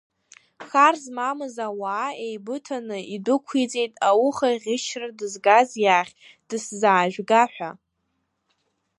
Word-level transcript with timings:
Хар 0.67 0.95
змамыз 1.03 1.55
ауаа 1.67 2.09
еибыҭаны 2.25 2.99
идәықәиҵеит 3.15 3.93
ауха 4.07 4.49
ӷьычра 4.63 5.07
дызгаз 5.17 5.69
иахь, 5.83 6.11
дысзаажәга 6.47 7.43
ҳәа. 7.53 7.71